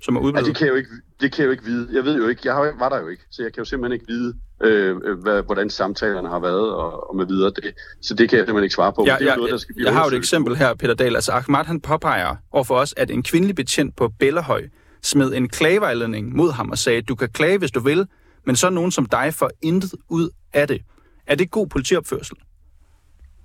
Som 0.04 0.16
er 0.16 0.20
udblevet? 0.20 0.46
Ja, 0.46 0.48
det 0.48 0.56
kan, 0.56 0.66
jeg 0.66 0.72
jo 0.72 0.76
ikke, 0.76 0.90
det 1.20 1.32
kan 1.32 1.42
jeg 1.42 1.46
jo 1.46 1.50
ikke 1.50 1.64
vide. 1.64 1.88
Jeg 1.92 2.04
ved 2.04 2.16
jo 2.16 2.28
ikke, 2.28 2.42
jeg 2.44 2.72
var 2.78 2.88
der 2.88 3.00
jo 3.00 3.08
ikke, 3.08 3.22
så 3.30 3.42
jeg 3.42 3.52
kan 3.52 3.60
jo 3.60 3.64
simpelthen 3.64 3.92
ikke 3.92 4.06
vide, 4.08 4.34
øh, 4.62 5.18
hvad, 5.22 5.42
hvordan 5.42 5.70
samtalerne 5.70 6.28
har 6.28 6.38
været 6.38 6.72
og, 6.74 7.10
og 7.10 7.16
med 7.16 7.26
videre. 7.26 7.50
Det, 7.50 7.74
så 8.02 8.14
det 8.14 8.28
kan 8.28 8.38
jeg 8.38 8.42
simpelthen 8.46 8.64
ikke 8.64 8.74
svare 8.74 8.92
på. 8.92 9.04
Ja, 9.06 9.16
det 9.18 9.26
er 9.26 9.30
ja, 9.30 9.36
noget, 9.36 9.52
der 9.52 9.58
skal 9.58 9.74
blive 9.74 9.86
jeg 9.86 9.94
har 9.94 10.04
jo 10.04 10.08
et 10.08 10.14
eksempel 10.14 10.56
her, 10.56 10.74
Peter 10.74 10.94
Dahl. 10.94 11.14
Altså 11.14 11.32
Ahmad 11.32 11.64
han 11.64 11.80
påpeger 11.80 12.36
overfor 12.50 12.76
os, 12.76 12.94
at 12.96 13.10
en 13.10 13.22
kvindelig 13.22 13.56
betjent 13.56 13.96
på 13.96 14.12
Bellahøj 14.18 14.62
smed 15.02 15.34
en 15.34 15.48
klagevejledning 15.48 16.36
mod 16.36 16.52
ham 16.52 16.70
og 16.70 16.78
sagde, 16.78 17.02
du 17.02 17.14
kan 17.14 17.28
klage, 17.28 17.58
hvis 17.58 17.70
du 17.70 17.80
vil, 17.80 18.06
men 18.46 18.56
så 18.56 18.70
nogen 18.70 18.90
som 18.90 19.06
dig 19.06 19.34
får 19.34 19.50
intet 19.62 19.94
ud 20.08 20.28
af 20.52 20.68
det. 20.68 20.82
Er 21.26 21.34
det 21.34 21.50
god 21.50 21.66
politiopførsel? 21.66 22.36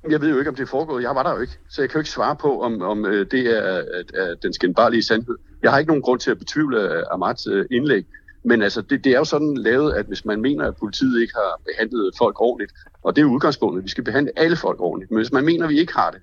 Jeg 0.10 0.22
ved 0.22 0.30
jo 0.30 0.38
ikke, 0.38 0.50
om 0.50 0.56
det 0.56 0.64
er 0.64 0.68
foregået. 0.68 1.04
Jeg 1.04 1.16
var 1.16 1.24
der 1.24 1.34
jo 1.34 1.42
ikke, 1.42 1.58
så 1.70 1.82
jeg 1.82 1.90
kan 1.90 1.98
jo 1.98 2.00
ikke 2.00 2.10
svare 2.10 2.36
på, 2.36 2.62
om, 2.62 2.82
om 2.82 3.06
øh, 3.06 3.26
det 3.32 3.58
er, 3.58 3.84
er 4.14 4.36
den 4.44 4.54
skændbarlige 4.54 5.04
sandhed. 5.04 5.38
Jeg 5.64 5.72
har 5.72 5.80
ikke 5.80 5.90
nogen 5.90 6.04
grund 6.04 6.20
til 6.20 6.32
at 6.32 6.40
betvivle 6.40 6.82
øh, 6.82 7.04
Amats 7.12 7.48
øh, 7.48 7.66
indlæg, 7.72 8.06
men 8.44 8.62
altså, 8.62 8.82
det, 8.82 9.04
det 9.04 9.12
er 9.14 9.18
jo 9.18 9.26
sådan 9.26 9.58
lavet, 9.58 9.94
at 9.94 10.06
hvis 10.06 10.26
man 10.26 10.42
mener, 10.42 10.68
at 10.68 10.78
politiet 10.78 11.22
ikke 11.22 11.34
har 11.34 11.62
behandlet 11.66 12.12
folk 12.18 12.42
ordentligt, 12.42 12.72
og 13.04 13.16
det 13.16 13.22
er 13.22 13.26
udgangspunktet, 13.26 13.84
vi 13.84 13.90
skal 13.90 14.04
behandle 14.04 14.32
alle 14.36 14.56
folk 14.56 14.82
ordentligt, 14.82 15.12
men 15.12 15.18
hvis 15.18 15.32
man 15.32 15.46
mener, 15.46 15.64
at 15.64 15.70
vi 15.70 15.80
ikke 15.80 15.94
har 15.94 16.12
det, 16.12 16.22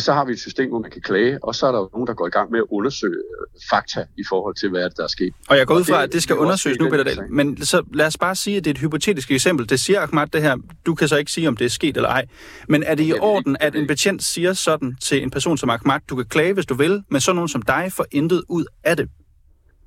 så 0.00 0.12
har 0.12 0.24
vi 0.24 0.32
et 0.32 0.40
system, 0.40 0.68
hvor 0.68 0.78
man 0.78 0.90
kan 0.90 1.02
klage, 1.02 1.44
og 1.44 1.54
så 1.54 1.66
er 1.66 1.72
der 1.72 1.78
jo 1.78 1.88
nogen, 1.92 2.06
der 2.06 2.14
går 2.14 2.26
i 2.26 2.30
gang 2.30 2.50
med 2.50 2.58
at 2.58 2.64
undersøge 2.70 3.14
øh, 3.14 3.60
fakta 3.70 4.04
i 4.18 4.22
forhold 4.28 4.54
til, 4.54 4.68
hvad 4.70 4.90
der 4.96 5.02
er 5.02 5.08
sket. 5.08 5.32
Og 5.48 5.56
jeg 5.56 5.66
går 5.66 5.74
ud 5.74 5.84
fra, 5.84 6.02
at 6.02 6.12
det 6.12 6.22
skal 6.22 6.36
undersøges 6.36 6.78
nu, 6.78 6.90
Peter 6.90 7.04
Dahl. 7.04 7.20
Men 7.30 7.64
så 7.64 7.82
lad 7.94 8.06
os 8.06 8.18
bare 8.18 8.34
sige, 8.34 8.56
at 8.56 8.64
det 8.64 8.70
er 8.70 8.74
et 8.74 8.80
hypotetisk 8.80 9.30
eksempel. 9.30 9.68
Det 9.68 9.80
siger 9.80 10.00
Ahmad 10.00 10.26
det 10.26 10.42
her. 10.42 10.56
Du 10.86 10.94
kan 10.94 11.08
så 11.08 11.16
ikke 11.16 11.32
sige, 11.32 11.48
om 11.48 11.56
det 11.56 11.64
er 11.64 11.68
sket 11.68 11.96
eller 11.96 12.08
ej. 12.08 12.26
Men 12.68 12.82
er 12.82 12.94
det 12.94 13.04
i 13.04 13.12
orden, 13.12 13.56
at 13.60 13.74
en 13.74 13.86
betjent 13.86 14.22
siger 14.22 14.52
sådan 14.52 14.96
til 15.02 15.22
en 15.22 15.30
person 15.30 15.58
som 15.58 15.70
Ahmad, 15.70 16.00
du 16.08 16.16
kan 16.16 16.24
klage, 16.24 16.52
hvis 16.52 16.66
du 16.66 16.74
vil, 16.74 17.02
men 17.10 17.20
så 17.20 17.32
nogen 17.32 17.48
som 17.48 17.62
dig 17.62 17.92
får 17.92 18.06
intet 18.10 18.42
ud 18.48 18.64
af 18.84 18.96
det? 18.96 19.08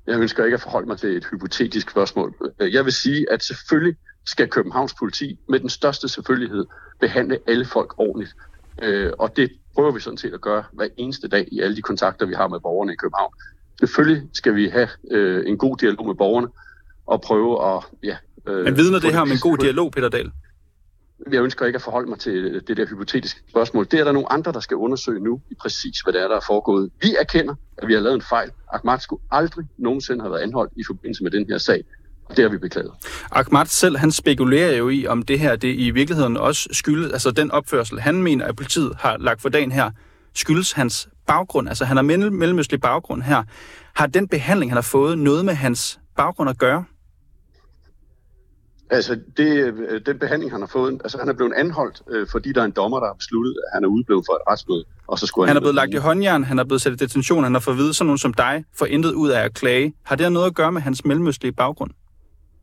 Jeg 0.06 0.20
ønsker 0.20 0.44
ikke 0.44 0.54
at 0.54 0.62
forholde 0.62 0.88
mig 0.88 0.98
til 0.98 1.16
et 1.16 1.26
hypotetisk 1.32 1.90
spørgsmål. 1.90 2.34
Jeg 2.60 2.84
vil 2.84 2.92
sige, 2.92 3.26
at 3.32 3.42
selvfølgelig 3.42 3.96
skal 4.26 4.48
Københavns 4.48 4.94
politi 4.94 5.38
med 5.48 5.60
den 5.60 5.68
største 5.68 6.08
selvfølgelighed 6.08 6.64
behandle 7.00 7.38
alle 7.46 7.64
folk 7.64 7.94
ordentligt. 7.98 8.34
Øh, 8.82 9.12
og 9.18 9.36
det 9.36 9.50
prøver 9.76 9.92
vi 9.92 10.00
sådan 10.00 10.16
set 10.18 10.34
at 10.34 10.40
gøre 10.40 10.64
hver 10.72 10.88
eneste 10.96 11.28
dag 11.28 11.48
i 11.52 11.60
alle 11.60 11.76
de 11.76 11.82
kontakter, 11.82 12.26
vi 12.26 12.34
har 12.34 12.48
med 12.48 12.60
borgerne 12.60 12.92
i 12.92 12.96
København. 12.96 13.32
Selvfølgelig 13.80 14.22
skal 14.32 14.54
vi 14.54 14.68
have 14.68 14.88
øh, 15.10 15.44
en 15.46 15.58
god 15.58 15.76
dialog 15.76 16.06
med 16.06 16.14
borgerne 16.14 16.48
og 17.06 17.20
prøve 17.20 17.52
at... 17.70 17.84
Ja, 18.02 18.16
øh, 18.46 18.64
Men 18.64 18.76
vidner 18.76 18.98
det 18.98 19.12
her 19.12 19.20
om 19.20 19.30
en 19.30 19.38
god 19.38 19.58
dialog, 19.58 19.92
Peter 19.92 20.08
Dahl? 20.08 20.32
Jeg 21.32 21.42
ønsker 21.42 21.66
ikke 21.66 21.76
at 21.76 21.82
forholde 21.82 22.08
mig 22.08 22.18
til 22.18 22.62
det 22.68 22.76
der 22.76 22.86
hypotetiske 22.86 23.40
spørgsmål. 23.48 23.86
Det 23.90 24.00
er 24.00 24.04
der 24.04 24.12
nogle 24.12 24.32
andre, 24.32 24.52
der 24.52 24.60
skal 24.60 24.76
undersøge 24.76 25.20
nu 25.20 25.40
i 25.50 25.54
præcis, 25.60 26.00
hvad 26.00 26.12
det 26.12 26.22
er, 26.22 26.28
der 26.28 26.36
er 26.36 26.44
foregået. 26.46 26.90
Vi 27.02 27.16
erkender, 27.20 27.54
at 27.78 27.88
vi 27.88 27.94
har 27.94 28.00
lavet 28.00 28.14
en 28.14 28.22
fejl. 28.22 28.50
Ahmad 28.72 28.98
skulle 28.98 29.22
aldrig 29.30 29.66
nogensinde 29.78 30.20
have 30.20 30.32
været 30.32 30.42
anholdt 30.42 30.72
i 30.76 30.84
forbindelse 30.86 31.22
med 31.22 31.30
den 31.30 31.46
her 31.48 31.58
sag. 31.58 31.84
Det 32.28 32.38
har 32.38 32.48
vi 32.48 32.58
beklaget. 32.58 32.90
Ahmad 33.30 33.66
selv, 33.66 33.96
han 33.96 34.12
spekulerer 34.12 34.76
jo 34.76 34.88
i, 34.88 35.06
om 35.06 35.22
det 35.22 35.38
her 35.38 35.56
det 35.56 35.74
i 35.78 35.90
virkeligheden 35.90 36.36
også 36.36 36.68
skyldes, 36.72 37.12
altså 37.12 37.30
den 37.30 37.50
opførsel, 37.50 38.00
han 38.00 38.22
mener, 38.22 38.44
at 38.44 38.56
politiet 38.56 38.92
har 38.98 39.16
lagt 39.16 39.42
for 39.42 39.48
dagen 39.48 39.72
her, 39.72 39.90
skyldes 40.34 40.72
hans 40.72 41.08
baggrund. 41.26 41.68
Altså 41.68 41.84
han 41.84 41.96
har 41.96 42.02
mellemøstlig 42.30 42.80
baggrund 42.80 43.22
her. 43.22 43.42
Har 43.94 44.06
den 44.06 44.28
behandling, 44.28 44.70
han 44.70 44.76
har 44.76 44.82
fået, 44.82 45.18
noget 45.18 45.44
med 45.44 45.54
hans 45.54 46.00
baggrund 46.16 46.50
at 46.50 46.58
gøre? 46.58 46.84
Altså, 48.90 49.18
det, 49.36 49.74
den 50.06 50.18
behandling, 50.18 50.52
han 50.52 50.60
har 50.60 50.66
fået, 50.66 51.00
altså 51.04 51.18
han 51.18 51.28
er 51.28 51.32
blevet 51.32 51.52
anholdt, 51.56 52.02
øh, 52.10 52.26
fordi 52.32 52.52
der 52.52 52.60
er 52.60 52.64
en 52.64 52.70
dommer, 52.70 53.00
der 53.00 53.06
har 53.06 53.14
besluttet, 53.14 53.54
at 53.66 53.76
han 53.76 53.84
er 53.84 53.88
udeblevet 53.88 54.24
for 54.28 54.32
et 54.32 54.40
retsmøde, 54.50 54.84
og 55.06 55.18
så 55.18 55.26
skulle 55.26 55.46
han... 55.46 55.48
Han 55.48 55.56
er 55.56 55.60
blevet 55.60 55.74
lagt 55.74 55.94
i 55.94 55.96
håndjern, 55.96 56.44
han 56.44 56.58
er 56.58 56.64
blevet 56.64 56.82
sat 56.82 56.92
i 56.92 56.96
detention, 56.96 57.44
han 57.44 57.52
har 57.52 57.60
fået 57.60 57.74
at 57.74 57.78
vide, 57.78 57.94
sådan 57.94 58.06
nogen 58.06 58.18
som 58.18 58.34
dig 58.34 58.64
får 58.78 58.86
intet 58.86 59.12
ud 59.12 59.30
af 59.30 59.40
at 59.44 59.54
klage. 59.54 59.94
Har 60.02 60.16
det 60.16 60.32
noget 60.32 60.46
at 60.46 60.54
gøre 60.54 60.72
med 60.72 60.80
hans 60.80 61.04
mellemøstlige 61.04 61.52
baggrund? 61.52 61.90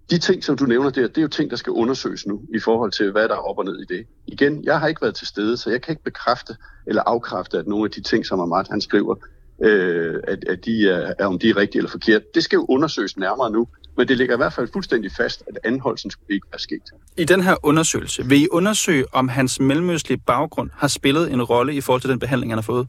De 0.09 0.17
ting, 0.17 0.43
som 0.43 0.57
du 0.57 0.65
nævner 0.65 0.89
der, 0.89 1.07
det 1.07 1.17
er 1.17 1.21
jo 1.21 1.27
ting, 1.27 1.49
der 1.49 1.55
skal 1.55 1.71
undersøges 1.71 2.27
nu, 2.27 2.41
i 2.55 2.59
forhold 2.59 2.91
til, 2.91 3.11
hvad 3.11 3.27
der 3.27 3.35
er 3.35 3.39
op 3.49 3.57
og 3.57 3.65
ned 3.65 3.79
i 3.79 3.93
det. 3.93 4.07
Igen, 4.27 4.63
jeg 4.63 4.79
har 4.79 4.87
ikke 4.87 5.01
været 5.01 5.15
til 5.15 5.27
stede, 5.27 5.57
så 5.57 5.69
jeg 5.69 5.81
kan 5.81 5.91
ikke 5.91 6.03
bekræfte 6.03 6.55
eller 6.87 7.01
afkræfte, 7.05 7.57
at 7.57 7.67
nogle 7.67 7.85
af 7.85 7.91
de 7.91 8.01
ting, 8.01 8.25
som 8.25 8.39
Ahmad 8.39 8.65
han 8.69 8.81
skriver, 8.81 9.15
øh, 9.63 10.15
at, 10.27 10.43
at 10.47 10.65
de 10.65 10.89
er, 10.89 11.13
er, 11.19 11.25
om 11.25 11.39
de 11.39 11.49
er 11.49 11.57
rigtige 11.57 11.79
eller 11.79 11.91
forkerte. 11.91 12.25
Det 12.35 12.43
skal 12.43 12.57
jo 12.57 12.65
undersøges 12.69 13.17
nærmere 13.17 13.51
nu, 13.51 13.67
men 13.97 14.07
det 14.07 14.17
ligger 14.17 14.35
i 14.35 14.37
hvert 14.37 14.53
fald 14.53 14.69
fuldstændig 14.73 15.11
fast, 15.11 15.43
at 15.47 15.57
anholdelsen 15.63 16.11
skulle 16.11 16.33
ikke 16.35 16.47
være 16.51 16.59
sket. 16.59 16.81
I 17.17 17.25
den 17.25 17.41
her 17.41 17.55
undersøgelse, 17.63 18.25
vil 18.25 18.41
I 18.41 18.47
undersøge, 18.51 19.05
om 19.11 19.27
hans 19.27 19.59
mellemøstlige 19.59 20.21
baggrund 20.27 20.69
har 20.73 20.87
spillet 20.87 21.31
en 21.31 21.43
rolle 21.43 21.75
i 21.75 21.81
forhold 21.81 22.01
til 22.01 22.09
den 22.09 22.19
behandling, 22.19 22.51
han 22.51 22.57
har 22.57 22.63
fået? 22.63 22.87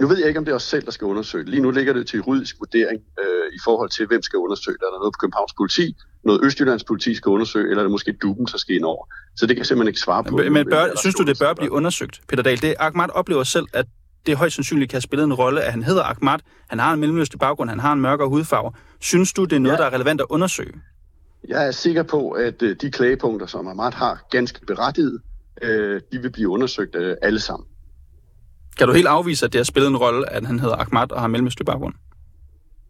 Nu 0.00 0.06
ved 0.06 0.18
jeg 0.18 0.28
ikke, 0.28 0.38
om 0.38 0.44
det 0.44 0.52
er 0.52 0.56
os 0.56 0.62
selv, 0.62 0.84
der 0.84 0.90
skal 0.90 1.04
undersøge 1.04 1.44
Lige 1.44 1.62
nu 1.62 1.70
ligger 1.70 1.92
det 1.92 2.06
til 2.06 2.16
juridisk 2.16 2.56
vurdering 2.58 3.00
øh, 3.20 3.46
i 3.52 3.58
forhold 3.64 3.90
til, 3.90 4.06
hvem 4.06 4.22
skal 4.22 4.36
undersøge 4.36 4.76
det. 4.78 4.82
Er 4.82 4.90
der 4.90 4.98
noget 4.98 5.14
på 5.14 5.20
Københavns 5.20 5.54
politi, 5.60 5.96
noget 6.24 6.40
Østjyllands 6.44 6.84
politi 6.84 7.14
skal 7.14 7.30
undersøge, 7.30 7.70
eller 7.70 7.78
er 7.78 7.82
det 7.82 7.90
måske 7.90 8.12
Duben, 8.12 8.46
der 8.46 8.58
skal 8.58 8.76
ind 8.76 8.84
over? 8.84 9.06
Så 9.36 9.46
det 9.46 9.56
kan 9.56 9.58
jeg 9.58 9.66
simpelthen 9.66 9.88
ikke 9.88 10.00
svare 10.00 10.24
på. 10.24 10.36
Men, 10.36 10.52
men 10.52 10.66
bør, 10.70 10.86
synes 10.96 11.14
du, 11.14 11.22
det 11.22 11.38
bør 11.38 11.54
blive 11.54 11.72
undersøgt, 11.72 12.20
Peter 12.28 12.42
Dahl? 12.42 12.62
Det, 12.62 12.74
Ahmad 12.78 13.08
oplever 13.14 13.44
selv, 13.44 13.66
at 13.72 13.86
det 14.26 14.36
højst 14.36 14.54
sandsynligt 14.54 14.90
kan 14.90 14.96
have 14.96 15.02
spillet 15.02 15.24
en 15.24 15.34
rolle, 15.34 15.62
at 15.62 15.72
han 15.72 15.82
hedder 15.82 16.02
Ahmad, 16.02 16.38
han 16.68 16.78
har 16.78 16.92
en 16.92 17.00
mellemøstlig 17.00 17.40
baggrund, 17.40 17.70
han 17.70 17.80
har 17.80 17.92
en 17.92 18.00
mørkere 18.00 18.28
hudfarve. 18.28 18.72
Synes 19.00 19.32
du, 19.32 19.44
det 19.44 19.56
er 19.56 19.60
noget, 19.60 19.78
ja. 19.78 19.82
der 19.82 19.88
er 19.88 19.94
relevant 19.94 20.20
at 20.20 20.26
undersøge? 20.30 20.72
Jeg 21.48 21.66
er 21.66 21.70
sikker 21.70 22.02
på, 22.02 22.30
at 22.30 22.62
øh, 22.62 22.76
de 22.80 22.90
klagepunkter, 22.90 23.46
som 23.46 23.68
Ahmad 23.68 23.92
har, 23.92 24.26
ganske 24.30 24.66
berettiget, 24.66 25.20
øh, 25.62 26.00
de 26.12 26.18
vil 26.18 26.30
blive 26.32 26.48
undersøgt 26.48 26.94
øh, 26.94 27.16
alle 27.22 27.40
sammen. 27.40 27.66
Kan 28.78 28.86
du 28.86 28.92
helt 28.92 29.06
afvise, 29.06 29.46
at 29.46 29.52
det 29.52 29.58
har 29.58 29.64
spillet 29.64 29.88
en 29.88 29.96
rolle, 29.96 30.32
at 30.32 30.46
han 30.46 30.58
hedder 30.58 30.76
Ahmad 30.76 31.12
og 31.12 31.20
har 31.20 31.28
mellemøstlig 31.28 31.66
baggrund? 31.66 31.94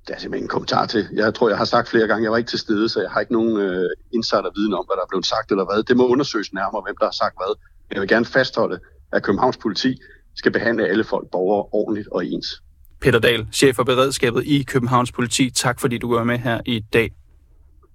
Det 0.08 0.14
er 0.14 0.20
simpelthen 0.20 0.44
en 0.44 0.48
kommentar 0.48 0.86
til. 0.86 1.08
Jeg 1.12 1.34
tror, 1.34 1.48
jeg 1.48 1.58
har 1.58 1.64
sagt 1.64 1.88
flere 1.88 2.06
gange, 2.06 2.22
jeg 2.24 2.30
var 2.30 2.36
ikke 2.36 2.50
til 2.50 2.58
stede, 2.58 2.88
så 2.88 3.00
jeg 3.00 3.10
har 3.10 3.20
ikke 3.20 3.32
nogen 3.32 3.56
øh, 3.56 3.90
insider-viden 4.14 4.74
om, 4.74 4.84
hvad 4.86 4.96
der 4.96 5.02
er 5.02 5.08
blevet 5.08 5.26
sagt 5.26 5.50
eller 5.50 5.64
hvad. 5.64 5.82
Det 5.82 5.96
må 5.96 6.06
undersøges 6.06 6.52
nærmere, 6.52 6.82
hvem 6.86 6.96
der 7.00 7.06
har 7.06 7.16
sagt 7.22 7.34
hvad. 7.40 7.52
Jeg 7.92 8.00
vil 8.00 8.08
gerne 8.08 8.24
fastholde, 8.24 8.78
at 9.12 9.22
Københavns 9.22 9.56
politi 9.56 10.00
skal 10.36 10.52
behandle 10.52 10.88
alle 10.88 11.04
folk 11.04 11.30
borgere 11.30 11.64
ordentligt 11.72 12.08
og 12.08 12.26
ens. 12.26 12.62
Peter 13.00 13.18
Dahl, 13.18 13.46
chef 13.52 13.76
for 13.76 13.84
beredskabet 13.84 14.42
i 14.46 14.62
Københavns 14.62 15.12
Politi. 15.12 15.50
Tak 15.50 15.80
fordi 15.80 15.98
du 15.98 16.14
var 16.14 16.24
med 16.24 16.38
her 16.38 16.60
i 16.66 16.80
dag. 16.92 17.10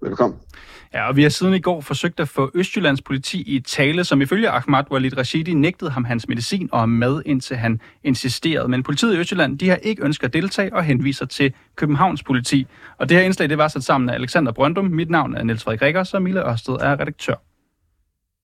Velkommen. 0.04 0.40
Ja, 0.94 1.08
og 1.08 1.16
vi 1.16 1.24
har 1.24 1.30
siden 1.30 1.54
i 1.54 1.60
går 1.60 1.82
forsøgt 1.82 2.20
at 2.20 2.30
få 2.30 2.52
Østjyllands 2.54 3.02
politi 3.02 3.42
i 3.42 3.60
tale, 3.60 4.04
som 4.04 4.22
ifølge 4.22 4.50
Ahmad 4.50 4.84
Walid 4.92 5.18
Rashidi 5.18 5.54
nægtede 5.54 5.92
ham 5.92 6.06
hans 6.06 6.28
medicin 6.28 6.70
og 6.72 6.90
mad, 6.90 7.22
indtil 7.26 7.58
han 7.58 7.82
insisterede. 8.04 8.68
Men 8.68 8.84
politiet 8.84 9.16
i 9.16 9.18
Østjylland, 9.18 9.60
de 9.60 9.70
har 9.70 9.76
ikke 9.76 10.04
ønsket 10.04 10.28
at 10.28 10.34
deltage 10.34 10.74
og 10.74 10.84
henviser 10.84 11.26
til 11.26 11.54
Københavns 11.76 12.24
politi. 12.24 12.68
Og 12.98 13.10
det 13.10 13.18
her 13.18 13.24
indslag, 13.24 13.50
det 13.50 13.58
var 13.58 13.68
sat 13.68 13.84
sammen 13.84 14.10
af 14.10 14.14
Alexander 14.14 14.52
Brøndum. 14.52 14.86
Mit 14.86 15.10
navn 15.10 15.36
er 15.36 15.44
Niels 15.44 15.64
Frederik 15.64 15.82
Rikker, 15.82 16.12
og 16.14 16.22
Mille 16.22 16.50
Ørsted 16.50 16.74
er 16.74 17.00
redaktør. 17.00 17.36